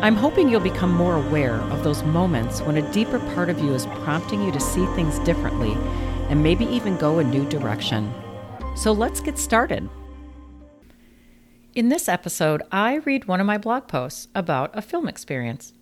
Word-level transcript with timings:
I'm 0.00 0.14
hoping 0.14 0.50
you'll 0.50 0.60
become 0.60 0.92
more 0.92 1.16
aware 1.16 1.54
of 1.54 1.82
those 1.82 2.02
moments 2.02 2.60
when 2.60 2.76
a 2.76 2.92
deeper 2.92 3.18
part 3.34 3.48
of 3.48 3.58
you 3.60 3.72
is 3.72 3.86
prompting 3.86 4.42
you 4.42 4.52
to 4.52 4.60
see 4.60 4.84
things 4.94 5.18
differently 5.20 5.72
and 6.28 6.42
maybe 6.42 6.66
even 6.66 6.98
go 6.98 7.18
a 7.18 7.24
new 7.24 7.48
direction. 7.48 8.12
So 8.76 8.92
let's 8.92 9.20
get 9.20 9.38
started. 9.38 9.88
In 11.74 11.88
this 11.88 12.10
episode, 12.10 12.62
I 12.70 12.96
read 12.96 13.24
one 13.24 13.40
of 13.40 13.46
my 13.46 13.56
blog 13.56 13.88
posts 13.88 14.28
about 14.34 14.70
a 14.76 14.82
film 14.82 15.08
experience. 15.08 15.72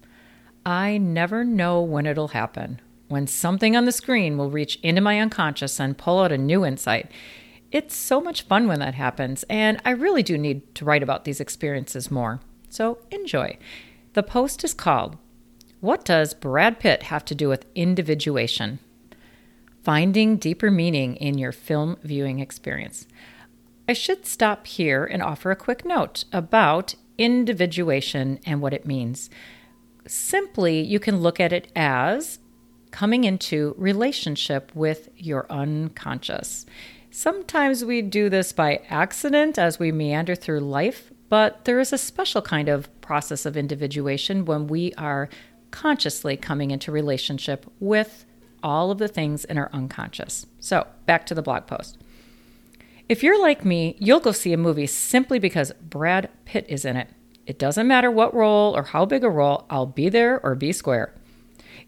I 0.65 0.97
never 0.97 1.43
know 1.43 1.83
when 1.83 2.07
it'll 2.07 2.29
happen, 2.29 2.81
when 3.09 3.27
something 3.27 3.77
on 3.77 3.85
the 3.85 3.93
screen 3.93 4.39
will 4.39 4.51
reach 4.51 4.77
into 4.77 5.01
my 5.01 5.19
unconscious 5.19 5.81
and 5.81 5.99
pull 5.99 6.21
out 6.21 6.31
a 6.31 6.39
new 6.39 6.65
insight. 6.65 7.11
It's 7.73 7.97
so 7.97 8.21
much 8.21 8.43
fun 8.43 8.69
when 8.69 8.79
that 8.79 8.95
happens, 8.95 9.45
and 9.51 9.83
I 9.85 9.91
really 9.91 10.23
do 10.23 10.39
need 10.39 10.73
to 10.77 10.85
write 10.85 11.03
about 11.03 11.25
these 11.25 11.41
experiences 11.41 12.13
more. 12.13 12.41
So 12.69 12.99
enjoy. 13.11 13.59
The 14.15 14.23
post 14.23 14.63
is 14.63 14.75
called 14.75 15.19
What 15.81 16.05
Does 16.05 16.35
Brad 16.35 16.79
Pitt 16.79 17.05
Have 17.05 17.25
to 17.25 17.35
Do 17.35 17.49
with 17.49 17.67
Individuation? 17.75 18.79
Finding 19.83 20.37
Deeper 20.37 20.71
Meaning 20.71 21.17
in 21.17 21.37
Your 21.37 21.51
Film 21.51 21.97
Viewing 22.05 22.39
Experience. 22.39 23.09
I 23.89 23.93
should 23.93 24.25
stop 24.25 24.69
here 24.69 25.05
and 25.05 25.21
offer 25.21 25.51
a 25.51 25.57
quick 25.57 25.85
note 25.85 26.27
about 26.33 26.95
individuation 27.19 28.39
and 28.47 28.61
what 28.61 28.73
it 28.73 28.87
means. 28.87 29.31
Simply, 30.07 30.81
you 30.81 31.01
can 31.01 31.21
look 31.21 31.41
at 31.41 31.53
it 31.53 31.73
as 31.75 32.39
coming 32.93 33.25
into 33.25 33.75
relationship 33.77 34.71
with 34.77 35.09
your 35.17 35.45
unconscious. 35.51 36.67
Sometimes 37.11 37.85
we 37.85 38.01
do 38.01 38.29
this 38.29 38.53
by 38.53 38.81
accident 38.89 39.59
as 39.59 39.81
we 39.81 39.91
meander 39.91 40.37
through 40.37 40.61
life, 40.61 41.11
but 41.29 41.65
there 41.65 41.81
is 41.81 41.93
a 41.93 41.99
special 41.99 42.43
kind 42.43 42.69
of 42.69 42.89
process 43.01 43.47
of 43.47 43.57
individuation 43.57 44.45
when 44.45 44.67
we 44.67 44.93
are 44.95 45.29
consciously 45.71 46.37
coming 46.37 46.71
into 46.71 46.93
relationship 46.93 47.67
with 47.81 48.25
all 48.63 48.91
of 48.91 48.99
the 48.99 49.09
things 49.09 49.45
in 49.45 49.59
our 49.59 49.71
unconscious. 49.73 50.47
So, 50.61 50.87
back 51.07 51.27
to 51.27 51.35
the 51.35 51.43
blog 51.43 51.67
post. 51.67 51.99
If 53.09 53.23
you're 53.23 53.41
like 53.41 53.65
me, 53.65 53.97
you'll 53.99 54.21
go 54.21 54.33
see 54.33 54.53
a 54.53 54.57
movie 54.57 54.87
simply 54.87 55.39
because 55.39 55.73
Brad 55.83 56.31
Pitt 56.47 56.65
is 56.69 56.85
in 56.85 56.97
it. 56.97 57.11
It 57.47 57.59
doesn't 57.59 57.87
matter 57.87 58.11
what 58.11 58.35
role 58.35 58.75
or 58.75 58.85
how 58.85 59.05
big 59.05 59.23
a 59.23 59.29
role, 59.29 59.67
I'll 59.69 59.85
be 59.85 60.09
there 60.09 60.41
or 60.43 60.55
be 60.55 60.73
square. 60.73 61.13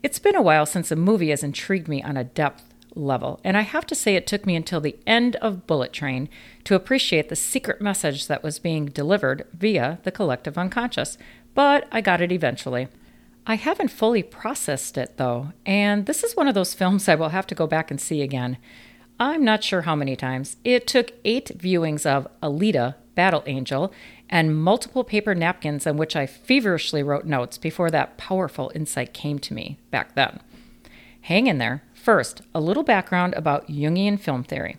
It's 0.02 0.18
been 0.18 0.36
a 0.36 0.42
while 0.42 0.66
since 0.66 0.90
a 0.90 0.96
movie 0.96 1.30
has 1.30 1.42
intrigued 1.42 1.88
me 1.88 2.02
on 2.02 2.18
a 2.18 2.24
depth 2.24 2.74
level, 2.96 3.40
and 3.44 3.56
I 3.56 3.62
have 3.62 3.86
to 3.86 3.94
say 3.94 4.16
it 4.16 4.26
took 4.26 4.46
me 4.46 4.56
until 4.56 4.80
the 4.80 4.96
end 5.06 5.36
of 5.36 5.66
Bullet 5.66 5.92
Train 5.92 6.28
to 6.64 6.74
appreciate 6.74 7.28
the 7.28 7.36
secret 7.36 7.80
message 7.80 8.26
that 8.26 8.42
was 8.42 8.58
being 8.58 8.86
delivered 8.86 9.46
via 9.52 9.98
the 10.02 10.10
collective 10.10 10.56
unconscious, 10.58 11.18
but 11.54 11.86
I 11.92 12.00
got 12.00 12.20
it 12.20 12.32
eventually. 12.32 12.88
I 13.46 13.54
haven't 13.54 13.92
fully 13.92 14.22
processed 14.22 14.98
it 14.98 15.16
though, 15.16 15.52
and 15.64 16.06
this 16.06 16.24
is 16.24 16.34
one 16.34 16.48
of 16.48 16.54
those 16.54 16.74
films 16.74 17.08
I 17.08 17.14
will 17.14 17.28
have 17.28 17.46
to 17.48 17.54
go 17.54 17.66
back 17.66 17.90
and 17.90 18.00
see 18.00 18.22
again. 18.22 18.58
I'm 19.18 19.44
not 19.44 19.64
sure 19.64 19.82
how 19.82 19.94
many 19.94 20.16
times. 20.16 20.56
It 20.64 20.86
took 20.86 21.12
eight 21.24 21.56
viewings 21.56 22.04
of 22.04 22.28
Alita, 22.42 22.96
Battle 23.14 23.42
Angel, 23.46 23.92
and 24.28 24.60
multiple 24.60 25.04
paper 25.04 25.34
napkins 25.34 25.86
on 25.86 25.96
which 25.96 26.16
I 26.16 26.26
feverishly 26.26 27.02
wrote 27.02 27.24
notes 27.24 27.56
before 27.56 27.90
that 27.90 28.18
powerful 28.18 28.72
insight 28.74 29.14
came 29.14 29.38
to 29.38 29.54
me 29.54 29.78
back 29.90 30.14
then. 30.14 30.40
Hang 31.22 31.46
in 31.46 31.58
there. 31.58 31.82
First, 32.06 32.42
a 32.54 32.60
little 32.60 32.84
background 32.84 33.34
about 33.34 33.66
Jungian 33.66 34.16
film 34.16 34.44
theory. 34.44 34.76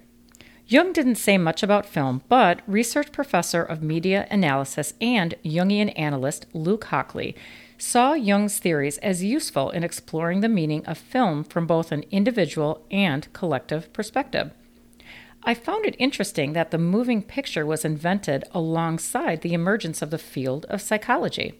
Jung 0.65 0.93
didn't 0.93 1.15
say 1.15 1.37
much 1.37 1.61
about 1.61 1.85
film, 1.85 2.21
but 2.29 2.61
research 2.65 3.11
professor 3.11 3.61
of 3.61 3.83
media 3.83 4.25
analysis 4.31 4.93
and 5.01 5.35
Jungian 5.43 5.91
analyst 5.97 6.45
Luke 6.53 6.85
Hockley 6.85 7.35
saw 7.77 8.13
Jung's 8.13 8.59
theories 8.59 8.97
as 8.99 9.25
useful 9.25 9.71
in 9.71 9.83
exploring 9.83 10.39
the 10.39 10.47
meaning 10.47 10.85
of 10.85 10.97
film 10.97 11.43
from 11.43 11.67
both 11.67 11.91
an 11.91 12.05
individual 12.11 12.85
and 12.89 13.27
collective 13.33 13.91
perspective. 13.91 14.51
I 15.43 15.53
found 15.53 15.85
it 15.85 15.97
interesting 15.99 16.53
that 16.53 16.71
the 16.71 16.77
moving 16.77 17.21
picture 17.21 17.65
was 17.65 17.83
invented 17.83 18.45
alongside 18.53 19.41
the 19.41 19.53
emergence 19.53 20.01
of 20.01 20.11
the 20.11 20.17
field 20.17 20.65
of 20.69 20.81
psychology. 20.81 21.59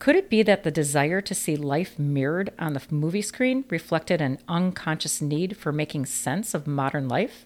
Could 0.00 0.16
it 0.16 0.30
be 0.30 0.42
that 0.42 0.62
the 0.62 0.70
desire 0.70 1.20
to 1.20 1.34
see 1.34 1.56
life 1.56 1.98
mirrored 1.98 2.54
on 2.58 2.72
the 2.72 2.82
movie 2.90 3.20
screen 3.20 3.66
reflected 3.68 4.22
an 4.22 4.38
unconscious 4.48 5.20
need 5.20 5.58
for 5.58 5.72
making 5.72 6.06
sense 6.06 6.54
of 6.54 6.66
modern 6.66 7.06
life? 7.06 7.44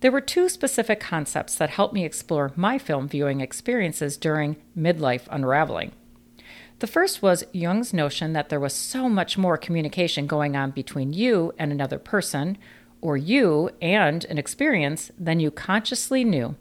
There 0.00 0.10
were 0.10 0.20
two 0.20 0.48
specific 0.48 0.98
concepts 0.98 1.54
that 1.54 1.70
helped 1.70 1.94
me 1.94 2.04
explore 2.04 2.50
my 2.56 2.78
film 2.78 3.06
viewing 3.06 3.40
experiences 3.40 4.16
during 4.16 4.56
midlife 4.76 5.28
unraveling. 5.30 5.92
The 6.80 6.88
first 6.88 7.22
was 7.22 7.44
Jung's 7.52 7.94
notion 7.94 8.32
that 8.32 8.48
there 8.48 8.58
was 8.58 8.74
so 8.74 9.08
much 9.08 9.38
more 9.38 9.56
communication 9.56 10.26
going 10.26 10.56
on 10.56 10.72
between 10.72 11.12
you 11.12 11.54
and 11.60 11.70
another 11.70 12.00
person, 12.00 12.58
or 13.00 13.16
you 13.16 13.70
and 13.80 14.24
an 14.24 14.36
experience, 14.36 15.12
than 15.16 15.38
you 15.38 15.52
consciously 15.52 16.24
knew. 16.24 16.56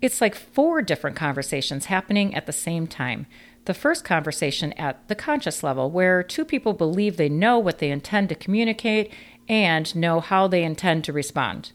It's 0.00 0.20
like 0.20 0.34
four 0.34 0.82
different 0.82 1.16
conversations 1.16 1.84
happening 1.84 2.34
at 2.34 2.46
the 2.46 2.52
same 2.52 2.88
time. 2.88 3.26
The 3.64 3.74
first 3.74 4.04
conversation 4.04 4.72
at 4.72 5.06
the 5.06 5.14
conscious 5.14 5.62
level, 5.62 5.90
where 5.90 6.22
two 6.22 6.44
people 6.44 6.72
believe 6.72 7.16
they 7.16 7.28
know 7.28 7.58
what 7.58 7.78
they 7.78 7.90
intend 7.90 8.28
to 8.30 8.34
communicate 8.34 9.12
and 9.48 9.94
know 9.94 10.20
how 10.20 10.48
they 10.48 10.64
intend 10.64 11.04
to 11.04 11.12
respond. 11.12 11.72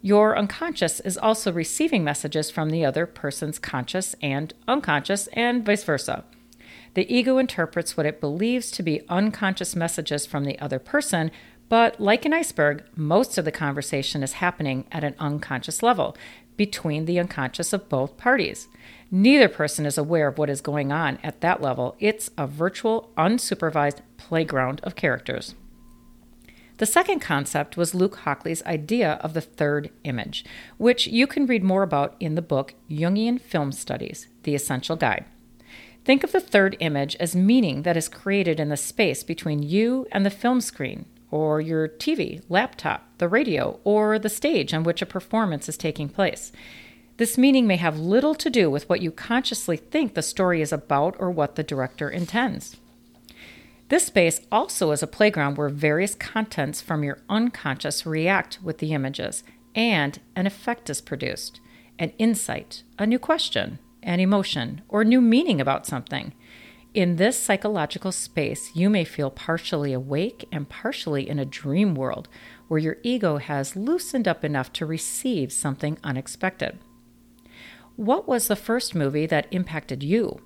Your 0.00 0.36
unconscious 0.36 1.00
is 1.00 1.18
also 1.18 1.50
receiving 1.50 2.04
messages 2.04 2.50
from 2.50 2.70
the 2.70 2.84
other 2.84 3.06
person's 3.06 3.58
conscious 3.58 4.14
and 4.22 4.52
unconscious, 4.68 5.28
and 5.32 5.64
vice 5.64 5.82
versa. 5.82 6.24
The 6.94 7.12
ego 7.12 7.38
interprets 7.38 7.96
what 7.96 8.06
it 8.06 8.20
believes 8.20 8.70
to 8.72 8.82
be 8.82 9.02
unconscious 9.08 9.74
messages 9.74 10.26
from 10.26 10.44
the 10.44 10.58
other 10.60 10.78
person, 10.78 11.32
but 11.68 12.00
like 12.00 12.24
an 12.24 12.32
iceberg, 12.32 12.84
most 12.94 13.38
of 13.38 13.44
the 13.44 13.52
conversation 13.52 14.22
is 14.22 14.34
happening 14.34 14.84
at 14.92 15.04
an 15.04 15.14
unconscious 15.18 15.82
level 15.82 16.16
between 16.56 17.04
the 17.04 17.18
unconscious 17.18 17.72
of 17.72 17.88
both 17.88 18.16
parties. 18.16 18.68
Neither 19.10 19.48
person 19.48 19.86
is 19.86 19.98
aware 19.98 20.28
of 20.28 20.38
what 20.38 20.50
is 20.50 20.60
going 20.60 20.92
on 20.92 21.18
at 21.22 21.40
that 21.40 21.62
level. 21.62 21.96
It's 21.98 22.30
a 22.38 22.46
virtual, 22.46 23.10
unsupervised 23.16 24.00
playground 24.16 24.80
of 24.82 24.96
characters. 24.96 25.54
The 26.78 26.86
second 26.86 27.20
concept 27.20 27.76
was 27.76 27.94
Luke 27.94 28.16
Hockley's 28.24 28.62
idea 28.64 29.12
of 29.22 29.32
the 29.32 29.40
third 29.40 29.90
image, 30.02 30.44
which 30.76 31.06
you 31.06 31.28
can 31.28 31.46
read 31.46 31.62
more 31.62 31.84
about 31.84 32.16
in 32.18 32.34
the 32.34 32.42
book 32.42 32.74
Jungian 32.90 33.40
Film 33.40 33.70
Studies 33.70 34.26
The 34.42 34.56
Essential 34.56 34.96
Guide. 34.96 35.24
Think 36.04 36.24
of 36.24 36.32
the 36.32 36.40
third 36.40 36.76
image 36.80 37.14
as 37.20 37.36
meaning 37.36 37.82
that 37.82 37.96
is 37.96 38.08
created 38.08 38.58
in 38.58 38.68
the 38.68 38.76
space 38.76 39.22
between 39.22 39.62
you 39.62 40.06
and 40.10 40.26
the 40.26 40.30
film 40.30 40.60
screen, 40.60 41.06
or 41.34 41.60
your 41.60 41.88
TV, 41.88 42.40
laptop, 42.48 43.08
the 43.18 43.28
radio, 43.28 43.80
or 43.82 44.20
the 44.20 44.28
stage 44.28 44.72
on 44.72 44.84
which 44.84 45.02
a 45.02 45.06
performance 45.06 45.68
is 45.68 45.76
taking 45.76 46.08
place. 46.08 46.52
This 47.16 47.36
meaning 47.36 47.66
may 47.66 47.74
have 47.74 47.98
little 47.98 48.36
to 48.36 48.48
do 48.48 48.70
with 48.70 48.88
what 48.88 49.02
you 49.02 49.10
consciously 49.10 49.76
think 49.76 50.14
the 50.14 50.22
story 50.22 50.62
is 50.62 50.72
about 50.72 51.16
or 51.18 51.32
what 51.32 51.56
the 51.56 51.64
director 51.64 52.08
intends. 52.08 52.76
This 53.88 54.06
space 54.06 54.42
also 54.52 54.92
is 54.92 55.02
a 55.02 55.08
playground 55.08 55.58
where 55.58 55.68
various 55.68 56.14
contents 56.14 56.80
from 56.80 57.02
your 57.02 57.18
unconscious 57.28 58.06
react 58.06 58.60
with 58.62 58.78
the 58.78 58.92
images, 58.92 59.42
and 59.74 60.20
an 60.36 60.46
effect 60.46 60.88
is 60.88 61.00
produced 61.00 61.58
an 61.98 62.12
insight, 62.18 62.84
a 62.96 63.06
new 63.06 63.18
question, 63.18 63.80
an 64.04 64.20
emotion, 64.20 64.82
or 64.88 65.02
new 65.02 65.20
meaning 65.20 65.60
about 65.60 65.84
something. 65.84 66.32
In 66.94 67.16
this 67.16 67.36
psychological 67.36 68.12
space, 68.12 68.70
you 68.76 68.88
may 68.88 69.04
feel 69.04 69.28
partially 69.28 69.92
awake 69.92 70.46
and 70.52 70.68
partially 70.68 71.28
in 71.28 71.40
a 71.40 71.44
dream 71.44 71.96
world 71.96 72.28
where 72.68 72.78
your 72.78 72.98
ego 73.02 73.38
has 73.38 73.74
loosened 73.74 74.28
up 74.28 74.44
enough 74.44 74.72
to 74.74 74.86
receive 74.86 75.52
something 75.52 75.98
unexpected. 76.04 76.78
What 77.96 78.28
was 78.28 78.46
the 78.46 78.54
first 78.54 78.94
movie 78.94 79.26
that 79.26 79.48
impacted 79.50 80.04
you? 80.04 80.40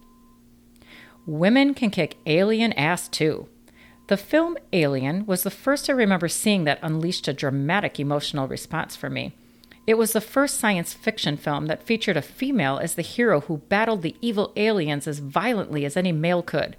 Women 1.27 1.75
can 1.75 1.91
kick 1.91 2.17
alien 2.25 2.73
ass 2.73 3.09
too. 3.09 3.51
The 4.07 4.17
film 4.17 4.57
Alien 4.73 5.27
was 5.27 5.43
the 5.43 5.51
first 5.51 5.91
I 5.91 5.93
remember 5.93 6.29
seeing 6.29 6.65
that 6.65 6.79
unleashed 6.81 7.29
a 7.29 7.35
dramatic 7.35 8.01
emotional 8.01 8.49
response 8.49 8.97
for 8.97 9.11
me. 9.11 9.37
It 9.89 9.97
was 9.97 10.13
the 10.13 10.21
first 10.21 10.61
science 10.61 10.93
fiction 10.93 11.39
film 11.39 11.65
that 11.69 11.83
featured 11.83 12.19
a 12.19 12.21
female 12.21 12.77
as 12.77 12.95
the 12.95 13.01
hero 13.01 13.41
who 13.41 13.63
battled 13.71 14.03
the 14.03 14.17
evil 14.21 14.53
aliens 14.55 15.07
as 15.07 15.21
violently 15.21 15.87
as 15.87 15.97
any 15.97 16.13
male 16.13 16.43
could. 16.43 16.77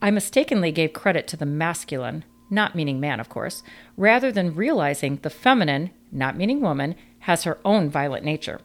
I 0.00 0.10
mistakenly 0.10 0.72
gave 0.72 0.94
credit 0.94 1.28
to 1.28 1.36
the 1.36 1.44
masculine, 1.44 2.24
not 2.48 2.74
meaning 2.74 3.00
man, 3.00 3.20
of 3.20 3.28
course, 3.28 3.62
rather 3.98 4.32
than 4.32 4.54
realizing 4.54 5.16
the 5.16 5.28
feminine, 5.28 5.90
not 6.10 6.38
meaning 6.38 6.62
woman, 6.62 6.94
has 7.18 7.44
her 7.44 7.58
own 7.66 7.90
violent 7.90 8.24
nature. 8.24 8.62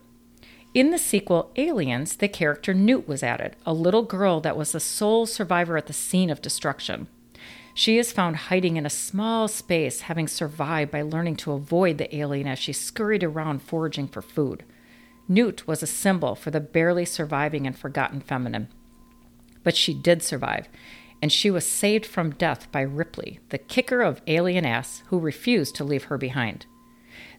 In 0.73 0.91
the 0.91 0.97
sequel, 0.97 1.51
Aliens, 1.57 2.15
the 2.15 2.29
character 2.29 2.73
Newt 2.73 3.05
was 3.05 3.21
added, 3.21 3.57
a 3.65 3.73
little 3.73 4.03
girl 4.03 4.39
that 4.39 4.55
was 4.55 4.71
the 4.71 4.79
sole 4.79 5.25
survivor 5.25 5.75
at 5.75 5.87
the 5.87 5.91
scene 5.91 6.29
of 6.29 6.41
destruction. 6.41 7.09
She 7.73 7.97
is 7.97 8.11
found 8.11 8.35
hiding 8.35 8.77
in 8.77 8.85
a 8.85 8.89
small 8.89 9.47
space, 9.47 10.01
having 10.01 10.27
survived 10.27 10.91
by 10.91 11.01
learning 11.01 11.37
to 11.37 11.53
avoid 11.53 11.97
the 11.97 12.15
alien 12.15 12.47
as 12.47 12.59
she 12.59 12.73
scurried 12.73 13.23
around 13.23 13.63
foraging 13.63 14.07
for 14.07 14.21
food. 14.21 14.63
Newt 15.27 15.65
was 15.67 15.81
a 15.81 15.87
symbol 15.87 16.35
for 16.35 16.51
the 16.51 16.59
barely 16.59 17.05
surviving 17.05 17.65
and 17.65 17.77
forgotten 17.77 18.21
feminine. 18.21 18.67
But 19.63 19.75
she 19.75 19.93
did 19.93 20.21
survive, 20.21 20.67
and 21.21 21.31
she 21.31 21.49
was 21.49 21.65
saved 21.65 22.05
from 22.05 22.31
death 22.31 22.71
by 22.71 22.81
Ripley, 22.81 23.39
the 23.49 23.57
kicker 23.57 24.01
of 24.01 24.21
alien 24.27 24.65
ass 24.65 25.01
who 25.07 25.17
refused 25.19 25.75
to 25.75 25.83
leave 25.83 26.05
her 26.05 26.17
behind. 26.17 26.65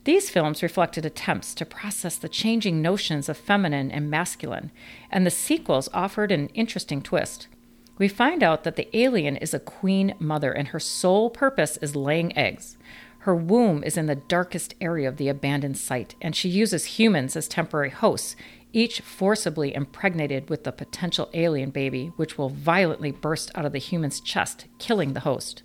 These 0.05 0.31
films 0.31 0.63
reflected 0.63 1.07
attempts 1.07 1.55
to 1.55 1.67
process 1.67 2.17
the 2.17 2.29
changing 2.29 2.83
notions 2.83 3.29
of 3.29 3.37
feminine 3.37 3.91
and 3.91 4.11
masculine, 4.11 4.71
and 5.11 5.27
the 5.27 5.31
sequels 5.31 5.89
offered 5.93 6.33
an 6.33 6.49
interesting 6.49 7.03
twist. 7.03 7.49
We 7.97 8.09
find 8.09 8.43
out 8.43 8.65
that 8.65 8.77
the 8.77 8.95
alien 8.97 9.37
is 9.37 9.55
a 9.55 9.61
queen 9.61 10.15
mother, 10.19 10.51
and 10.53 10.69
her 10.69 10.81
sole 10.81 11.31
purpose 11.31 11.77
is 11.77 11.95
laying 11.95 12.37
eggs. 12.37 12.77
Her 13.19 13.35
womb 13.35 13.85
is 13.85 13.97
in 13.97 14.07
the 14.07 14.17
darkest 14.17 14.75
area 14.81 15.09
of 15.09 15.17
the 15.17 15.29
abandoned 15.29 15.79
site, 15.79 16.15
and 16.21 16.35
she 16.35 16.49
uses 16.49 16.85
humans 16.85 17.37
as 17.37 17.49
temporary 17.49 17.91
hosts, 17.91 18.37
each 18.73 19.01
forcibly 19.01 19.73
impregnated 19.75 20.51
with 20.51 20.65
the 20.65 20.73
potential 20.73 21.31
alien 21.33 21.71
baby, 21.71 22.13
which 22.17 22.37
will 22.37 22.49
violently 22.49 23.13
burst 23.13 23.53
out 23.55 23.65
of 23.65 23.73
the 23.73 23.79
human's 23.79 24.21
chest, 24.21 24.67
killing 24.79 25.13
the 25.13 25.21
host. 25.21 25.63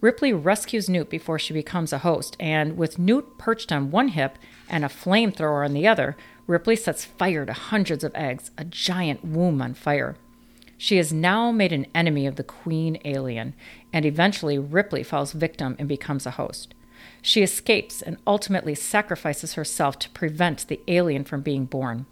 Ripley 0.00 0.32
rescues 0.32 0.88
Newt 0.88 1.08
before 1.08 1.38
she 1.38 1.54
becomes 1.54 1.92
a 1.92 1.98
host, 1.98 2.36
and 2.40 2.76
with 2.76 2.98
Newt 2.98 3.38
perched 3.38 3.70
on 3.70 3.90
one 3.90 4.08
hip 4.08 4.36
and 4.68 4.84
a 4.84 4.88
flamethrower 4.88 5.64
on 5.64 5.74
the 5.74 5.86
other, 5.86 6.16
Ripley 6.46 6.74
sets 6.74 7.04
fire 7.04 7.46
to 7.46 7.52
hundreds 7.52 8.02
of 8.02 8.14
eggs, 8.14 8.50
a 8.58 8.64
giant 8.64 9.24
womb 9.24 9.62
on 9.62 9.74
fire. 9.74 10.16
She 10.82 10.96
is 10.96 11.12
now 11.12 11.52
made 11.52 11.74
an 11.74 11.88
enemy 11.94 12.26
of 12.26 12.36
the 12.36 12.42
queen 12.42 12.98
alien, 13.04 13.52
and 13.92 14.06
eventually 14.06 14.58
Ripley 14.58 15.02
falls 15.02 15.32
victim 15.32 15.76
and 15.78 15.86
becomes 15.86 16.24
a 16.24 16.30
host. 16.30 16.72
She 17.20 17.42
escapes 17.42 18.00
and 18.00 18.16
ultimately 18.26 18.74
sacrifices 18.74 19.52
herself 19.52 19.98
to 19.98 20.08
prevent 20.08 20.68
the 20.68 20.80
alien 20.88 21.24
from 21.24 21.42
being 21.42 21.66
born. 21.66 22.06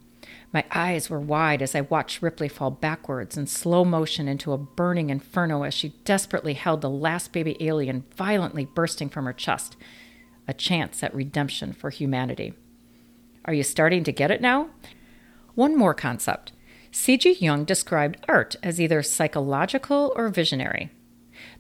My 0.52 0.66
eyes 0.70 1.08
were 1.08 1.18
wide 1.18 1.62
as 1.62 1.74
I 1.74 1.80
watched 1.80 2.20
Ripley 2.20 2.46
fall 2.46 2.70
backwards 2.70 3.38
in 3.38 3.46
slow 3.46 3.86
motion 3.86 4.28
into 4.28 4.52
a 4.52 4.58
burning 4.58 5.08
inferno 5.08 5.62
as 5.62 5.72
she 5.72 5.94
desperately 6.04 6.52
held 6.52 6.82
the 6.82 6.90
last 6.90 7.32
baby 7.32 7.56
alien 7.60 8.04
violently 8.16 8.66
bursting 8.66 9.08
from 9.08 9.24
her 9.24 9.32
chest. 9.32 9.78
A 10.46 10.52
chance 10.52 11.02
at 11.02 11.14
redemption 11.14 11.72
for 11.72 11.88
humanity. 11.88 12.52
Are 13.46 13.54
you 13.54 13.62
starting 13.62 14.04
to 14.04 14.12
get 14.12 14.30
it 14.30 14.42
now? 14.42 14.68
One 15.54 15.74
more 15.74 15.94
concept. 15.94 16.52
C.G. 16.90 17.37
Jung 17.40 17.64
described 17.64 18.25
art 18.29 18.56
as 18.62 18.81
either 18.81 19.02
psychological 19.02 20.12
or 20.17 20.29
visionary. 20.29 20.90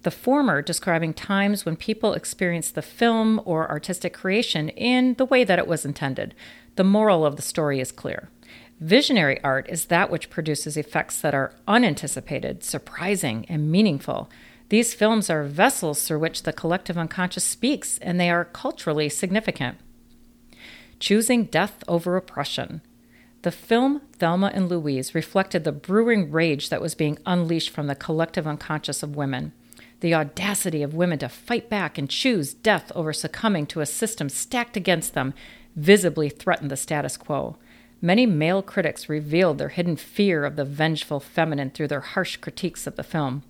The 0.02 0.10
former 0.10 0.62
describing 0.62 1.14
times 1.14 1.64
when 1.64 1.76
people 1.76 2.14
experienced 2.14 2.74
the 2.74 2.82
film 2.82 3.40
or 3.44 3.68
artistic 3.68 4.12
creation 4.12 4.68
in 4.70 5.14
the 5.14 5.24
way 5.24 5.44
that 5.44 5.58
it 5.58 5.66
was 5.66 5.84
intended. 5.84 6.34
The 6.76 6.84
moral 6.84 7.26
of 7.26 7.36
the 7.36 7.42
story 7.42 7.80
is 7.80 7.92
clear. 7.92 8.30
Visionary 8.80 9.42
art 9.42 9.68
is 9.68 9.86
that 9.86 10.10
which 10.10 10.30
produces 10.30 10.76
effects 10.76 11.20
that 11.20 11.34
are 11.34 11.52
unanticipated, 11.66 12.62
surprising, 12.62 13.44
and 13.48 13.72
meaningful. 13.72 14.30
These 14.68 14.94
films 14.94 15.30
are 15.30 15.42
vessels 15.42 16.06
through 16.06 16.20
which 16.20 16.44
the 16.44 16.52
collective 16.52 16.96
unconscious 16.96 17.44
speaks, 17.44 17.98
and 17.98 18.20
they 18.20 18.30
are 18.30 18.44
culturally 18.44 19.08
significant. 19.08 19.78
Choosing 21.00 21.44
death 21.44 21.82
over 21.88 22.16
oppression. 22.16 22.82
The 23.42 23.52
film 23.52 24.02
Thelma 24.18 24.50
and 24.52 24.68
Louise 24.68 25.14
reflected 25.14 25.64
the 25.64 25.72
brewing 25.72 26.30
rage 26.30 26.70
that 26.70 26.80
was 26.80 26.94
being 26.94 27.18
unleashed 27.24 27.70
from 27.70 27.86
the 27.86 27.94
collective 27.94 28.46
unconscious 28.46 29.02
of 29.02 29.14
women. 29.14 29.52
The 30.00 30.14
audacity 30.14 30.82
of 30.82 30.94
women 30.94 31.18
to 31.20 31.28
fight 31.28 31.68
back 31.68 31.98
and 31.98 32.10
choose 32.10 32.54
death 32.54 32.90
over 32.94 33.12
succumbing 33.12 33.66
to 33.66 33.80
a 33.80 33.86
system 33.86 34.28
stacked 34.28 34.76
against 34.76 35.14
them 35.14 35.34
visibly 35.76 36.28
threatened 36.28 36.70
the 36.70 36.76
status 36.76 37.16
quo. 37.16 37.56
Many 38.00 38.26
male 38.26 38.62
critics 38.62 39.08
revealed 39.08 39.58
their 39.58 39.70
hidden 39.70 39.96
fear 39.96 40.44
of 40.44 40.56
the 40.56 40.64
vengeful 40.64 41.20
feminine 41.20 41.70
through 41.70 41.88
their 41.88 42.00
harsh 42.00 42.36
critiques 42.36 42.86
of 42.86 42.96
the 42.96 43.02
film. 43.02 43.42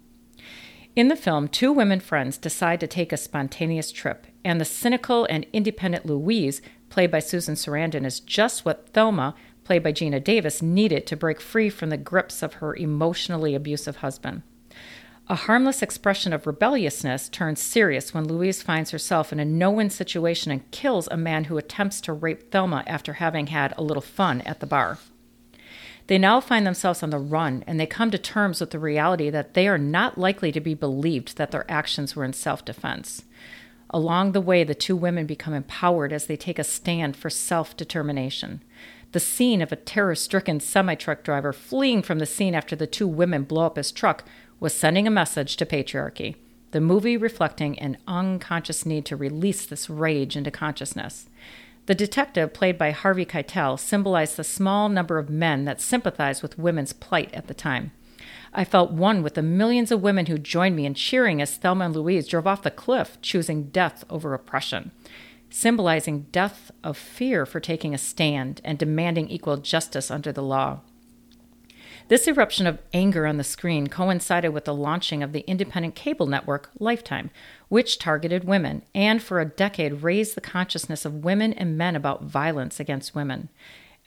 In 0.97 1.09
the 1.09 1.17
film, 1.17 1.49
two 1.49 1.71
women 1.71 2.01
friends 2.01 2.39
decide 2.39 2.81
to 2.81 2.87
take 2.87 3.13
a 3.13 3.17
spontaneous 3.17 3.93
trip, 3.93 4.27
and 4.45 4.61
the 4.61 4.65
cynical 4.65 5.27
and 5.27 5.47
independent 5.53 6.07
Louise, 6.07 6.61
played 6.89 7.11
by 7.11 7.19
Susan 7.19 7.55
Sarandon, 7.55 8.05
is 8.05 8.21
just 8.21 8.65
what 8.65 8.89
Thelma, 8.89 9.35
played 9.69 9.83
by 9.83 9.93
Geena 9.93 10.25
Davis, 10.25 10.63
needed 10.63 11.07
to 11.07 11.15
break 11.15 11.43
free 11.43 11.69
from 11.69 11.91
the 11.91 11.99
grips 11.99 12.43
of 12.43 12.55
her 12.55 12.75
emotionally 12.75 13.55
abusive 13.55 13.97
husband. 13.97 14.41
A 15.29 15.35
harmless 15.35 15.83
expression 15.83 16.33
of 16.33 16.47
rebelliousness 16.47 17.29
turns 17.29 17.61
serious 17.61 18.15
when 18.15 18.27
Louise 18.27 18.63
finds 18.63 18.93
herself 18.93 19.31
in 19.31 19.39
a 19.39 19.45
no 19.45 19.71
win 19.71 19.91
situation 19.91 20.51
and 20.51 20.71
kills 20.71 21.07
a 21.09 21.19
man 21.19 21.45
who 21.45 21.59
attempts 21.59 22.01
to 22.01 22.15
rape 22.15 22.51
Thelma 22.51 22.83
after 22.87 23.13
having 23.13 23.49
had 23.49 23.75
a 23.77 23.83
little 23.83 24.01
fun 24.01 24.41
at 24.41 24.61
the 24.61 24.67
bar. 24.67 24.97
They 26.07 26.17
now 26.17 26.41
find 26.41 26.67
themselves 26.67 27.03
on 27.03 27.11
the 27.11 27.19
run 27.19 27.63
and 27.67 27.79
they 27.79 27.85
come 27.85 28.11
to 28.13 28.17
terms 28.17 28.63
with 28.63 28.71
the 28.71 28.79
reality 28.79 29.29
that 29.29 29.53
they 29.53 29.69
are 29.69 29.77
not 29.77 30.17
likely 30.17 30.51
to 30.51 30.61
be 30.61 30.73
believed 30.73 31.37
that 31.37 31.51
their 31.51 31.71
actions 31.71 32.17
were 32.17 32.25
in 32.25 32.33
self 32.33 32.65
defense. 32.65 33.23
Along 33.91 34.33
the 34.33 34.41
way, 34.41 34.65
the 34.65 34.75
two 34.75 34.97
women 34.97 35.27
become 35.27 35.53
empowered 35.53 36.11
as 36.11 36.25
they 36.25 36.39
take 36.39 36.59
a 36.59 36.65
stand 36.65 37.19
for 37.19 37.29
self 37.29 37.77
determination. 37.77 38.63
The 39.13 39.21
scene 39.21 39.63
of 39.63 39.73
a 39.73 39.77
terror 39.77 40.15
stricken 40.15 40.61
semi 40.61 40.95
truck 40.95 41.23
driver 41.23 41.53
fleeing 41.53 42.03
from 42.03 42.19
the 42.19 42.27
scene 42.27 42.55
after 42.55 42.77
the 42.77 42.87
two 42.87 43.09
women 43.09 43.45
blow 43.45 43.65
up 43.65 43.77
his 43.77 43.91
truck 43.91 44.25
was 44.61 44.75
sending 44.75 45.07
a 45.07 45.11
message 45.11 45.57
to 45.57 45.67
patriarchy, 45.67 46.37
the 46.73 46.81
movie 46.81 47.17
reflecting 47.17 47.79
an 47.79 47.97
unconscious 48.07 48.85
need 48.85 49.07
to 49.07 49.17
release 49.17 49.65
this 49.65 49.89
rage 49.89 50.37
into 50.37 50.51
consciousness. 50.51 51.29
The 51.87 51.95
detective, 51.95 52.53
played 52.53 52.77
by 52.77 52.91
Harvey 52.91 53.25
Keitel, 53.25 53.79
symbolized 53.79 54.37
the 54.37 54.45
small 54.45 54.91
number 54.91 55.17
of 55.17 55.31
men 55.31 55.65
that 55.65 55.81
sympathized 55.81 56.43
with 56.43 56.59
women's 56.59 56.93
plight 56.93 57.33
at 57.33 57.47
the 57.47 57.55
time. 57.55 57.93
I 58.53 58.65
felt 58.65 58.91
one 58.91 59.23
with 59.23 59.35
the 59.35 59.43
millions 59.43 59.91
of 59.91 60.03
women 60.03 60.27
who 60.27 60.37
joined 60.37 60.77
me 60.77 60.85
in 60.85 60.93
cheering 60.93 61.41
as 61.41 61.57
Thelma 61.57 61.87
and 61.87 61.97
Louise 61.97 62.29
drove 62.29 62.47
off 62.47 62.63
the 62.63 62.71
cliff, 62.71 63.17
choosing 63.23 63.65
death 63.65 64.05
over 64.11 64.35
oppression, 64.35 64.91
symbolizing 65.51 66.27
death 66.33 66.71
of 66.85 66.97
fear 66.97 67.47
for 67.47 67.61
taking 67.61 67.95
a 67.95 67.99
stand 67.99 68.61
and 68.65 68.79
demanding 68.79 69.29
equal 69.29 69.57
justice 69.57 70.11
under 70.11 70.33
the 70.33 70.43
law. 70.43 70.81
This 72.09 72.27
eruption 72.27 72.67
of 72.67 72.79
anger 72.95 73.27
on 73.27 73.37
the 73.37 73.45
screen 73.45 73.87
coincided 73.87 74.49
with 74.49 74.65
the 74.65 74.75
launching 74.75 75.23
of 75.23 75.33
the 75.33 75.45
independent 75.47 75.95
cable 75.95 76.27
network 76.27 76.71
Lifetime, 76.79 77.31
which 77.69 77.99
targeted 77.99 78.45
women 78.45 78.83
and 78.95 79.23
for 79.23 79.41
a 79.41 79.45
decade 79.45 80.03
raised 80.03 80.35
the 80.35 80.41
consciousness 80.41 81.05
of 81.05 81.25
women 81.25 81.53
and 81.53 81.77
men 81.77 81.95
about 81.95 82.25
violence 82.25 82.81
against 82.81 83.15
women. 83.15 83.51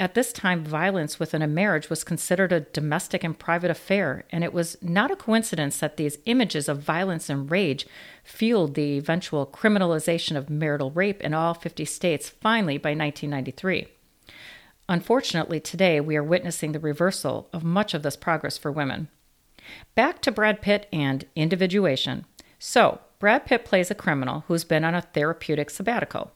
At 0.02 0.16
this 0.16 0.34
time, 0.34 0.66
violence 0.66 1.20
within 1.20 1.44
a 1.44 1.48
marriage 1.48 1.88
was 1.88 2.04
considered 2.04 2.52
a 2.52 2.62
domestic 2.62 3.24
and 3.24 3.38
private 3.38 3.70
affair, 3.70 4.24
and 4.32 4.44
it 4.44 4.52
was 4.52 4.76
not 4.82 5.12
a 5.12 5.16
coincidence 5.16 5.78
that 5.78 5.98
these 5.98 6.18
images 6.26 6.68
of 6.68 6.80
violence 6.80 7.30
and 7.30 7.52
rage 7.52 7.86
fueled 8.24 8.74
the 8.74 8.98
eventual 8.98 9.46
criminalization 9.46 10.36
of 10.36 10.50
marital 10.50 10.90
rape 10.90 11.22
in 11.22 11.36
all 11.36 11.54
50 11.54 11.86
states 11.86 12.30
finally 12.30 12.80
by 12.80 12.96
1993. 12.96 13.90
Unfortunately, 14.90 15.60
today 15.60 16.02
we 16.02 16.18
are 16.18 16.24
witnessing 16.24 16.72
the 16.72 16.80
reversal 16.80 17.48
of 17.54 17.64
much 17.64 17.94
of 17.94 18.02
this 18.02 18.16
progress 18.16 18.58
for 18.58 18.72
women. 18.72 19.08
Back 19.94 20.20
to 20.24 20.32
Brad 20.32 20.64
Pitt 20.64 20.88
and 20.92 21.26
individuation. 21.36 22.26
So, 22.58 23.02
Brad 23.20 23.46
Pitt 23.46 23.66
plays 23.66 23.92
a 23.92 23.96
criminal 23.96 24.46
who's 24.48 24.64
been 24.64 24.84
on 24.84 24.96
a 24.96 25.04
therapeutic 25.04 25.70
sabbatical. 25.70 26.32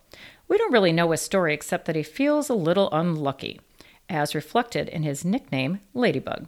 We 0.47 0.57
don't 0.57 0.73
really 0.73 0.91
know 0.91 1.11
his 1.11 1.21
story 1.21 1.53
except 1.53 1.85
that 1.85 1.95
he 1.95 2.03
feels 2.03 2.49
a 2.49 2.53
little 2.53 2.89
unlucky, 2.91 3.59
as 4.09 4.35
reflected 4.35 4.89
in 4.89 5.03
his 5.03 5.25
nickname, 5.25 5.79
Ladybug. 5.93 6.47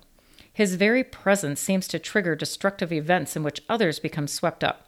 His 0.53 0.75
very 0.75 1.03
presence 1.03 1.59
seems 1.59 1.87
to 1.87 1.99
trigger 1.99 2.35
destructive 2.35 2.91
events 2.91 3.35
in 3.35 3.43
which 3.43 3.61
others 3.69 3.99
become 3.99 4.27
swept 4.27 4.63
up. 4.63 4.87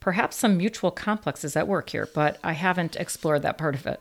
Perhaps 0.00 0.36
some 0.36 0.56
mutual 0.56 0.90
complex 0.90 1.44
is 1.44 1.56
at 1.56 1.68
work 1.68 1.90
here, 1.90 2.08
but 2.14 2.38
I 2.42 2.52
haven't 2.52 2.96
explored 2.96 3.42
that 3.42 3.58
part 3.58 3.74
of 3.74 3.86
it. 3.86 4.00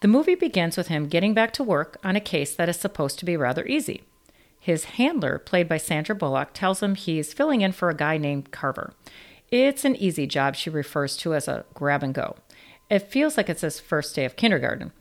The 0.00 0.08
movie 0.08 0.36
begins 0.36 0.76
with 0.76 0.88
him 0.88 1.08
getting 1.08 1.34
back 1.34 1.52
to 1.54 1.64
work 1.64 1.98
on 2.04 2.14
a 2.14 2.20
case 2.20 2.54
that 2.54 2.68
is 2.68 2.78
supposed 2.78 3.18
to 3.18 3.24
be 3.24 3.36
rather 3.36 3.66
easy. 3.66 4.02
His 4.60 4.84
handler, 4.84 5.38
played 5.38 5.68
by 5.68 5.78
Sandra 5.78 6.14
Bullock, 6.14 6.50
tells 6.52 6.82
him 6.82 6.94
he's 6.94 7.32
filling 7.32 7.62
in 7.62 7.72
for 7.72 7.90
a 7.90 7.96
guy 7.96 8.16
named 8.16 8.50
Carver. 8.50 8.92
It's 9.50 9.84
an 9.84 9.96
easy 9.96 10.26
job 10.26 10.54
she 10.54 10.70
refers 10.70 11.16
to 11.18 11.34
as 11.34 11.48
a 11.48 11.64
grab 11.74 12.02
and 12.02 12.14
go. 12.14 12.36
It 12.90 13.10
feels 13.10 13.36
like 13.36 13.48
it's 13.48 13.60
his 13.60 13.80
first 13.80 14.14
day 14.14 14.24
of 14.24 14.36
kindergarten. 14.36 14.92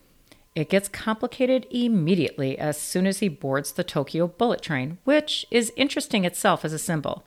It 0.55 0.69
gets 0.69 0.89
complicated 0.89 1.67
immediately 1.69 2.57
as 2.57 2.77
soon 2.79 3.05
as 3.05 3.19
he 3.19 3.29
boards 3.29 3.71
the 3.71 3.83
Tokyo 3.83 4.27
bullet 4.27 4.61
train, 4.61 4.97
which 5.03 5.45
is 5.51 5.71
interesting 5.75 6.25
itself 6.25 6.65
as 6.65 6.73
a 6.73 6.79
symbol. 6.79 7.25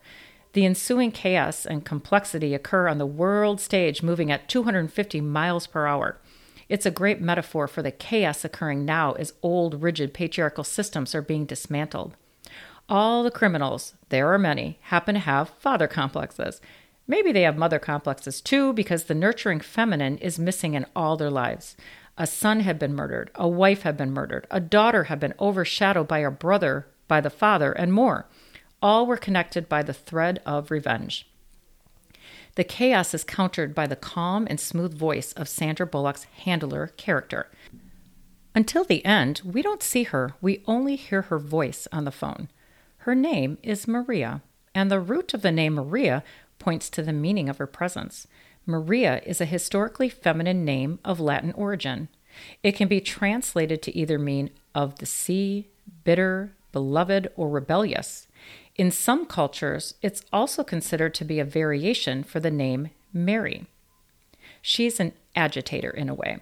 The 0.53 0.67
ensuing 0.67 1.13
chaos 1.13 1.65
and 1.65 1.85
complexity 1.85 2.55
occur 2.55 2.89
on 2.89 2.99
the 2.99 3.07
world 3.07 3.61
stage, 3.61 4.03
moving 4.03 4.33
at 4.33 4.49
250 4.49 5.21
miles 5.21 5.67
per 5.69 5.87
hour. 5.87 6.19
It's 6.69 6.87
a 6.87 6.91
great 6.91 7.21
metaphor 7.21 7.69
for 7.69 7.83
the 7.83 7.93
chaos 7.93 8.45
occurring 8.45 8.85
now 8.85 9.13
as 9.13 9.33
old, 9.43 9.83
rigid 9.83 10.13
patriarchal 10.13 10.65
systems 10.65 11.15
are 11.15 11.23
being 11.23 11.47
dismantled. 11.47 12.17
All 12.89 13.23
the 13.23 13.31
criminals, 13.31 13.95
there 14.09 14.33
are 14.33 14.39
many, 14.39 14.79
happen 14.83 15.15
to 15.15 15.21
have 15.21 15.51
father 15.51 15.87
complexes. 15.87 16.61
Maybe 17.11 17.33
they 17.33 17.43
have 17.43 17.57
mother 17.57 17.81
complexes 17.81 18.41
too, 18.41 18.73
because 18.73 19.05
the 19.05 19.17
nurturing 19.17 19.59
feminine 19.59 20.17
is 20.19 20.39
missing 20.39 20.75
in 20.75 20.87
all 20.95 21.17
their 21.17 21.29
lives. 21.29 21.77
A 22.17 22.25
son 22.25 22.61
had 22.61 22.79
been 22.79 22.95
murdered, 22.95 23.33
a 23.35 23.49
wife 23.49 23.83
had 23.83 23.97
been 23.97 24.13
murdered, 24.13 24.47
a 24.49 24.61
daughter 24.61 25.05
had 25.05 25.19
been 25.19 25.35
overshadowed 25.41 26.07
by 26.07 26.19
a 26.19 26.31
brother, 26.31 26.87
by 27.09 27.21
the 27.21 27.29
father, 27.29 27.73
and 27.73 27.93
more. 27.93 28.29
All 28.81 29.09
were 29.09 29.17
connected 29.17 29.69
by 29.69 29.83
the 29.83 29.93
thread 29.93 30.41
of 30.47 30.71
revenge. 30.71 31.29
The 32.55 32.63
chaos 32.63 33.13
is 33.13 33.25
countered 33.25 33.75
by 33.75 33.89
the 33.89 33.97
calm 33.97 34.47
and 34.49 34.61
smooth 34.61 34.97
voice 34.97 35.33
of 35.33 35.49
Sandra 35.49 35.89
Bullock's 35.89 36.29
handler 36.45 36.93
character. 36.97 37.51
Until 38.55 38.85
the 38.85 39.05
end, 39.05 39.41
we 39.45 39.63
don't 39.63 39.83
see 39.83 40.05
her, 40.05 40.35
we 40.41 40.63
only 40.69 40.95
hear 40.95 41.23
her 41.23 41.41
voice 41.41 41.89
on 41.91 42.05
the 42.05 42.13
phone. 42.13 42.49
Her 42.99 43.17
name 43.17 43.59
is 43.65 43.89
Maria, 43.89 44.43
and 44.77 44.93
the 44.93 45.01
root 45.01 45.35
of 45.35 45.43
the 45.43 45.51
name 45.51 45.75
Maria 45.75 46.23
points 46.61 46.89
to 46.91 47.03
the 47.03 47.13
meaning 47.13 47.49
of 47.49 47.59
her 47.59 47.67
presence. 47.67 48.29
Maria 48.67 49.21
is 49.27 49.41
a 49.41 49.47
historically 49.47 50.09
feminine 50.09 50.65
name 50.65 51.01
of 51.05 51.19
Latin 51.19 51.53
origin. 51.53 52.09
It 52.63 52.77
can 52.77 52.87
be 52.87 53.01
translated 53.01 53.83
to 53.83 53.97
either 53.97 54.19
mean 54.19 54.51
of 54.75 54.99
the 54.99 55.07
sea, 55.07 55.67
bitter, 56.05 56.53
beloved, 56.71 57.29
or 57.37 57.49
rebellious. 57.49 58.29
In 58.77 58.91
some 58.91 59.27
cultures, 59.27 59.95
it's 60.01 60.25
also 60.33 60.63
considered 60.63 61.15
to 61.15 61.25
be 61.25 61.41
a 61.41 61.45
variation 61.45 62.23
for 62.23 62.39
the 62.39 62.51
name 62.51 62.91
Mary. 63.13 63.67
She's 64.63 65.01
an 65.01 65.13
agitator 65.35 65.91
in 65.91 66.09
a 66.09 66.15
way. 66.15 66.39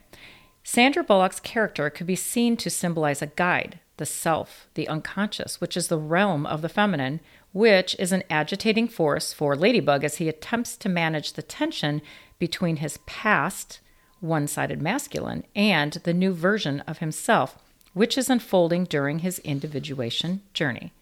Sandra 0.62 1.02
Bullock's 1.02 1.40
character 1.40 1.88
could 1.88 2.06
be 2.06 2.16
seen 2.16 2.56
to 2.58 2.68
symbolize 2.68 3.22
a 3.22 3.26
guide, 3.26 3.80
the 3.96 4.04
self, 4.04 4.68
the 4.74 4.86
unconscious, 4.86 5.60
which 5.60 5.76
is 5.76 5.88
the 5.88 5.98
realm 5.98 6.44
of 6.44 6.60
the 6.60 6.68
feminine, 6.68 7.20
which 7.52 7.96
is 7.98 8.12
an 8.12 8.22
agitating 8.28 8.88
force 8.88 9.32
for 9.32 9.56
Ladybug 9.56 10.04
as 10.04 10.16
he 10.16 10.28
attempts 10.28 10.76
to 10.76 10.88
manage 10.88 11.32
the 11.32 11.42
tension 11.42 12.02
between 12.38 12.76
his 12.76 12.98
past, 13.06 13.80
one 14.20 14.46
sided 14.46 14.82
masculine, 14.82 15.44
and 15.54 15.94
the 16.04 16.14
new 16.14 16.32
version 16.32 16.80
of 16.80 16.98
himself, 16.98 17.58
which 17.94 18.18
is 18.18 18.30
unfolding 18.30 18.84
during 18.84 19.20
his 19.20 19.38
individuation 19.40 20.42
journey. 20.52 20.92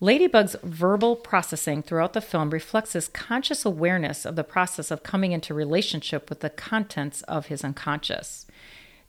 Ladybug's 0.00 0.56
verbal 0.62 1.16
processing 1.16 1.82
throughout 1.82 2.12
the 2.12 2.20
film 2.20 2.50
reflects 2.50 2.92
his 2.92 3.08
conscious 3.08 3.64
awareness 3.64 4.24
of 4.24 4.36
the 4.36 4.44
process 4.44 4.90
of 4.90 5.02
coming 5.02 5.32
into 5.32 5.54
relationship 5.54 6.28
with 6.28 6.40
the 6.40 6.50
contents 6.50 7.22
of 7.22 7.46
his 7.46 7.64
unconscious. 7.64 8.46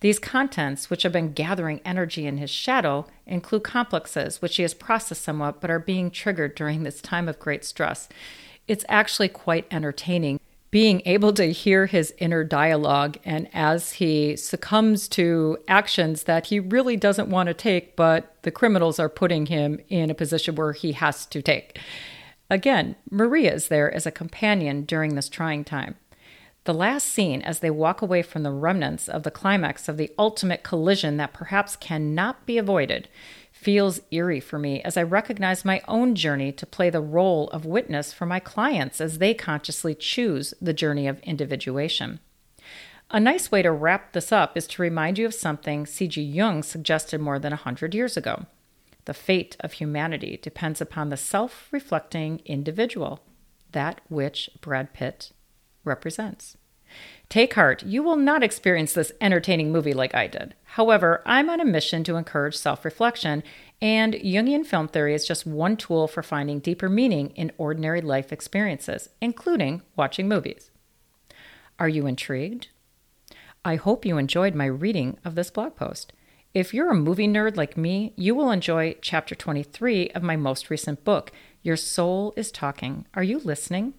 These 0.06 0.20
contents, 0.20 0.92
which 0.92 1.02
have 1.02 1.14
been 1.14 1.34
gathering 1.34 1.82
energy 1.84 2.28
in 2.28 2.38
his 2.38 2.52
shadow, 2.52 3.08
include 3.26 3.64
complexes 3.64 4.40
which 4.40 4.58
he 4.58 4.62
has 4.62 4.76
processed 4.76 5.24
somewhat 5.24 5.60
but 5.60 5.72
are 5.72 5.80
being 5.80 6.12
triggered 6.12 6.54
during 6.54 6.84
this 6.84 7.02
time 7.02 7.28
of 7.28 7.40
great 7.40 7.66
stress. 7.66 8.08
It's 8.68 8.86
actually 8.88 9.30
quite 9.30 9.66
entertaining 9.72 10.40
being 10.70 11.02
able 11.08 11.34
to 11.34 11.52
hear 11.52 11.88
his 11.88 12.14
inner 12.20 12.44
dialogue 12.44 13.18
and 13.26 13.50
as 13.52 13.94
he 13.94 14.36
succumbs 14.36 15.08
to 15.08 15.58
actions 15.68 16.26
that 16.26 16.46
he 16.46 16.60
really 16.60 16.98
doesn't 16.98 17.32
want 17.32 17.48
to 17.48 17.56
take, 17.56 17.96
but 17.96 18.36
the 18.44 18.52
criminals 18.52 19.00
are 19.00 19.10
putting 19.10 19.48
him 19.48 19.80
in 19.90 20.12
a 20.12 20.14
position 20.14 20.54
where 20.54 20.74
he 20.74 20.92
has 20.92 21.26
to 21.26 21.42
take. 21.42 21.80
Again, 22.52 22.96
Maria 23.10 23.52
is 23.56 23.70
there 23.70 23.92
as 23.92 24.06
a 24.06 24.12
companion 24.12 24.84
during 24.84 25.16
this 25.16 25.30
trying 25.30 25.64
time. 25.64 25.96
The 26.66 26.74
last 26.74 27.08
scene, 27.08 27.44
as 27.44 27.60
they 27.60 27.70
walk 27.70 28.02
away 28.02 28.24
from 28.24 28.42
the 28.42 28.52
remnants 28.52 29.08
of 29.08 29.22
the 29.22 29.30
climax 29.30 29.88
of 29.88 29.98
the 29.98 30.12
ultimate 30.18 30.64
collision 30.64 31.18
that 31.18 31.32
perhaps 31.32 31.76
cannot 31.76 32.48
be 32.48 32.58
avoided, 32.58 33.08
feels 33.52 34.02
eerie 34.10 34.40
for 34.40 34.58
me 34.58 34.82
as 34.82 34.98
I 34.98 35.04
recognize 35.04 35.64
my 35.64 35.82
own 35.88 36.16
journey 36.16 36.52
to 36.54 36.66
play 36.66 36.90
the 36.90 37.02
role 37.02 37.50
of 37.50 37.66
witness 37.66 38.12
for 38.12 38.26
my 38.26 38.40
clients 38.40 39.00
as 39.00 39.20
they 39.20 39.36
consciously 39.36 39.94
choose 39.94 40.56
the 40.60 40.74
journey 40.74 41.08
of 41.08 41.20
individuation. 41.20 42.20
A 43.12 43.20
nice 43.20 43.52
way 43.52 43.62
to 43.62 43.72
wrap 43.72 44.14
this 44.14 44.32
up 44.32 44.58
is 44.58 44.66
to 44.68 44.82
remind 44.82 45.20
you 45.20 45.28
of 45.28 45.36
something 45.36 45.86
C.G. 45.86 46.20
Jung 46.20 46.64
suggested 46.64 47.22
more 47.22 47.38
than 47.38 47.54
a 47.54 47.58
hundred 47.58 47.94
years 47.94 48.18
ago. 48.18 48.48
The 49.06 49.14
fate 49.14 49.56
of 49.60 49.74
humanity 49.74 50.40
depends 50.42 50.82
upon 50.82 51.10
the 51.10 51.18
self 51.18 51.68
reflecting 51.72 52.42
individual, 52.44 53.20
that 53.72 54.02
which 54.10 54.50
Brad 54.62 54.94
Pitt 54.94 55.32
represents. 55.86 56.58
Take 57.30 57.56
heart, 57.56 57.84
you 57.84 58.04
will 58.04 58.16
not 58.16 58.44
experience 58.44 58.94
this 58.94 59.12
entertaining 59.20 59.72
movie 59.72 59.94
like 59.94 60.14
I 60.14 60.28
did. 60.28 60.54
However, 60.64 61.22
I'm 61.26 61.50
on 61.50 61.60
a 61.60 61.66
mission 61.66 62.04
to 62.04 62.16
encourage 62.16 62.56
self 62.56 62.86
reflection, 62.86 63.44
and 63.82 64.14
Jungian 64.14 64.66
film 64.66 64.88
theory 64.88 65.14
is 65.14 65.28
just 65.28 65.46
one 65.46 65.78
tool 65.78 66.08
for 66.08 66.24
finding 66.24 66.60
deeper 66.60 66.90
meaning 66.90 67.32
in 67.32 67.52
ordinary 67.58 68.02
life 68.02 68.32
experiences, 68.32 69.10
including 69.22 69.82
watching 69.96 70.28
movies. 70.28 70.72
Are 71.80 71.90
you 71.90 72.08
intrigued? 72.08 72.68
I 73.66 73.76
hope 73.76 74.06
you 74.06 74.18
enjoyed 74.18 74.54
my 74.54 74.66
reading 74.66 75.18
of 75.26 75.36
this 75.36 75.50
blog 75.50 75.76
post. 75.76 76.14
If 76.54 76.74
you're 76.74 76.92
a 76.92 76.96
movie 76.96 77.28
nerd 77.28 77.58
like 77.58 77.76
me, 77.76 78.14
you 78.16 78.34
will 78.36 78.52
enjoy 78.52 78.96
chapter 79.02 79.36
23 79.36 80.12
of 80.12 80.24
my 80.24 80.38
most 80.38 80.70
recent 80.70 81.04
book, 81.04 81.32
Your 81.64 81.76
Soul 81.76 82.34
is 82.38 82.52
Talking. 82.52 83.06
Are 83.14 83.24
you 83.24 83.40
listening? 83.40 83.94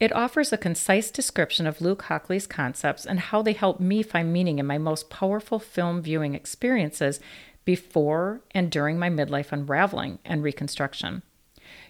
It 0.00 0.12
offers 0.12 0.52
a 0.52 0.58
concise 0.58 1.10
description 1.10 1.66
of 1.66 1.80
Luke 1.80 2.04
Hockley's 2.04 2.46
concepts 2.46 3.04
and 3.04 3.18
how 3.18 3.42
they 3.42 3.52
help 3.52 3.80
me 3.80 4.02
find 4.02 4.32
meaning 4.32 4.58
in 4.58 4.66
my 4.66 4.78
most 4.78 5.10
powerful 5.10 5.58
film 5.58 6.02
viewing 6.02 6.34
experiences 6.34 7.18
before 7.64 8.40
and 8.52 8.70
during 8.70 8.98
my 8.98 9.10
midlife 9.10 9.50
unraveling 9.50 10.20
and 10.24 10.42
reconstruction. 10.42 11.22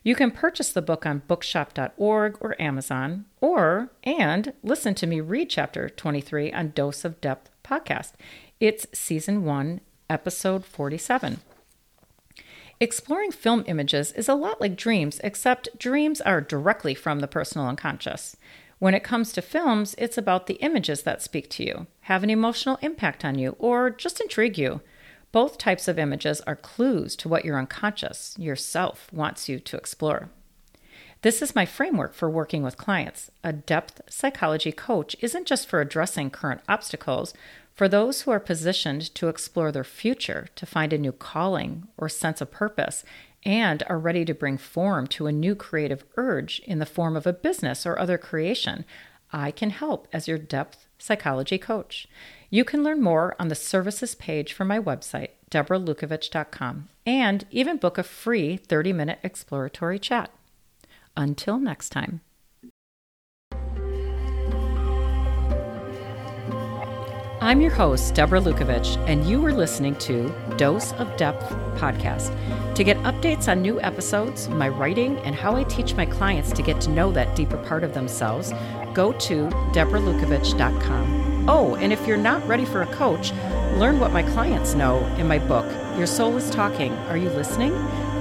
You 0.03 0.15
can 0.15 0.31
purchase 0.31 0.73
the 0.73 0.83
book 0.83 1.05
on 1.05 1.23
bookshop.org 1.29 2.39
or 2.41 2.61
Amazon, 2.61 3.27
or 3.41 3.91
and 4.03 4.55
listen 4.63 4.95
to 4.97 5.07
me 5.07 5.21
read 5.21 5.51
chapter 5.51 5.89
23 5.89 6.53
on 6.53 6.71
Dose 6.71 7.05
of 7.05 7.21
Depth 7.21 7.51
podcast. 7.63 8.13
It's 8.59 8.87
season 8.93 9.45
1, 9.45 9.81
episode 10.09 10.65
47. 10.65 11.41
Exploring 12.81 13.33
film 13.33 13.65
images 13.67 14.13
is 14.13 14.29
a 14.29 14.35
lot 14.35 14.61
like 14.61 14.77
dreams, 14.77 15.21
except 15.25 15.77
dreams 15.79 16.21
are 16.21 16.41
directly 16.41 16.95
from 16.95 17.19
the 17.19 17.27
personal 17.27 17.67
unconscious. 17.67 18.37
When 18.79 18.95
it 18.95 19.03
comes 19.03 19.33
to 19.33 19.43
films, 19.43 19.97
it's 19.99 20.17
about 20.17 20.47
the 20.47 20.55
images 20.55 21.03
that 21.03 21.21
speak 21.21 21.51
to 21.51 21.65
you, 21.65 21.89
have 22.03 22.23
an 22.23 22.31
emotional 22.31 22.79
impact 22.81 23.25
on 23.25 23.37
you, 23.37 23.57
or 23.59 23.91
just 23.91 24.21
intrigue 24.21 24.57
you. 24.57 24.81
Both 25.33 25.59
types 25.59 25.89
of 25.89 25.99
images 25.99 26.41
are 26.43 26.55
clues 26.55 27.17
to 27.17 27.29
what 27.29 27.45
your 27.45 27.59
unconscious, 27.59 28.37
yourself, 28.39 29.13
wants 29.13 29.49
you 29.49 29.59
to 29.59 29.77
explore. 29.77 30.31
This 31.23 31.43
is 31.43 31.57
my 31.57 31.67
framework 31.67 32.15
for 32.15 32.31
working 32.31 32.63
with 32.63 32.77
clients. 32.77 33.33
A 33.43 33.53
depth 33.53 34.03
psychology 34.09 34.71
coach 34.71 35.17
isn't 35.21 35.49
just 35.49 35.67
for 35.67 35.81
addressing 35.81 36.31
current 36.31 36.61
obstacles, 36.69 37.35
for 37.79 37.89
those 37.89 38.23
who 38.23 38.33
are 38.33 38.41
positioned 38.41 39.15
to 39.15 39.29
explore 39.29 39.71
their 39.71 39.85
future, 39.85 40.49
to 40.57 40.67
find 40.67 40.93
a 40.93 40.99
new 40.99 41.13
calling 41.13 41.87
or 41.97 42.09
sense 42.09 42.41
of 42.41 42.51
purpose, 42.51 43.05
and 43.45 43.85
are 43.89 44.01
ready 44.01 44.25
to 44.25 44.35
bring 44.35 44.59
form 44.59 45.07
to 45.07 45.29
a 45.29 45.33
new 45.33 45.55
creative 45.55 46.03
urge 46.17 46.59
in 46.67 46.81
the 46.81 46.85
form 46.85 47.15
of 47.15 47.25
a 47.25 47.33
business 47.33 47.87
or 47.87 47.97
other 47.97 48.19
creation, 48.19 48.85
I 49.33 49.53
can 49.53 49.71
help 49.71 50.09
as 50.13 50.27
your 50.27 50.39
depth 50.39 50.89
psychology 50.99 51.57
coach. 51.57 52.09
You 52.51 52.65
can 52.65 52.83
learn 52.83 53.01
more 53.01 53.37
on 53.39 53.47
the 53.47 53.55
services 53.55 54.17
page 54.17 54.53
for 54.53 54.65
my 54.65 54.81
website, 54.81 55.31
deborahlukovich.com, 55.53 56.89
and 57.07 57.47
even 57.53 57.77
book 57.77 57.97
a 57.97 58.03
free 58.03 58.57
30 58.57 58.93
minute 58.93 59.21
exploratory 59.23 60.01
chat. 60.01 60.33
Until 61.17 61.61
next 61.61 61.91
time. 61.91 62.23
I'm 67.49 67.63
your 67.63 67.71
host, 67.71 68.15
Deborah 68.15 68.43
Lukovich, 68.43 68.99
and 69.09 69.25
you 69.25 69.43
are 69.47 69.55
listening 69.55 69.97
to 70.01 70.31
Dose 70.59 70.93
of 70.99 71.17
Depth 71.17 71.49
podcast. 71.81 72.35
To 72.75 72.85
get 72.85 72.99
updates 73.05 73.51
on 73.51 73.63
new 73.63 73.81
episodes, 73.81 74.51
my 74.51 74.69
writing, 74.69 75.17
and 75.21 75.35
how 75.35 75.57
I 75.57 75.65
teach 75.65 75.95
my 75.95 76.05
clients 76.05 76.53
to 76.53 76.61
get 76.61 76.79
to 76.83 76.91
know 76.91 77.11
that 77.13 77.35
deeper 77.35 77.57
part 77.57 77.85
of 77.85 77.95
themselves, 77.95 78.53
go 78.93 79.13
to 79.13 79.49
deborahlukovich.com. 79.73 81.49
Oh, 81.49 81.75
and 81.77 81.91
if 81.91 82.07
you're 82.07 82.19
not 82.19 82.47
ready 82.47 82.67
for 82.67 82.83
a 82.83 82.95
coach, 82.95 83.33
learn 83.79 83.99
what 83.99 84.13
my 84.13 84.25
clients 84.25 84.75
know 84.75 85.03
in 85.17 85.27
my 85.27 85.39
book, 85.39 85.65
Your 85.97 86.07
Soul 86.07 86.37
is 86.37 86.51
Talking. 86.51 86.93
Are 87.09 87.17
you 87.17 87.31
listening? 87.31 87.73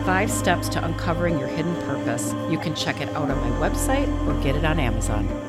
Five 0.06 0.32
steps 0.32 0.70
to 0.70 0.86
uncovering 0.86 1.38
your 1.38 1.50
hidden 1.50 1.76
purpose. 1.82 2.34
You 2.50 2.60
can 2.60 2.74
check 2.76 3.02
it 3.02 3.10
out 3.10 3.30
on 3.30 3.38
my 3.42 3.70
website 3.70 4.08
or 4.26 4.42
get 4.42 4.56
it 4.56 4.64
on 4.64 4.80
Amazon. 4.80 5.47